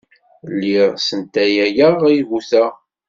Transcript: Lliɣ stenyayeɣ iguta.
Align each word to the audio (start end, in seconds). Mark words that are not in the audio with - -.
Lliɣ 0.51 0.89
stenyayeɣ 1.07 1.99
iguta. 2.19 2.65